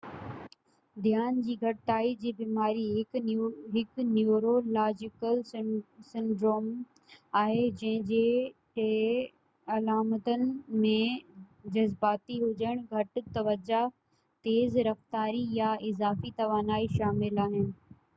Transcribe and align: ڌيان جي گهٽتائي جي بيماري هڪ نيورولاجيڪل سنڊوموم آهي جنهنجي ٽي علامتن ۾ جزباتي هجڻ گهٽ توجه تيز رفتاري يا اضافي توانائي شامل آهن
ڌيان 1.07 1.35
جي 1.47 1.55
گهٽتائي 1.63 2.13
جي 2.21 2.29
بيماري 2.37 2.85
هڪ 2.93 3.99
نيورولاجيڪل 4.13 5.43
سنڊوموم 5.51 6.71
آهي 7.43 7.59
جنهنجي 7.83 8.23
ٽي 8.81 8.87
علامتن 9.77 10.47
۾ 10.89 10.95
جزباتي 11.79 12.41
هجڻ 12.49 12.83
گهٽ 12.95 13.23
توجه 13.41 13.85
تيز 14.49 14.83
رفتاري 14.93 15.47
يا 15.63 15.71
اضافي 15.95 16.37
توانائي 16.41 16.93
شامل 17.01 17.47
آهن 17.51 17.73